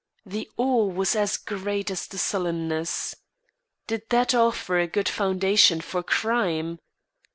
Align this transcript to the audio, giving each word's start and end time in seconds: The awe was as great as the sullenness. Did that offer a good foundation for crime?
The 0.25 0.49
awe 0.57 0.87
was 0.87 1.15
as 1.15 1.37
great 1.37 1.91
as 1.91 2.07
the 2.07 2.17
sullenness. 2.17 3.13
Did 3.85 4.01
that 4.09 4.33
offer 4.33 4.79
a 4.79 4.87
good 4.87 5.07
foundation 5.07 5.79
for 5.79 6.01
crime? 6.01 6.79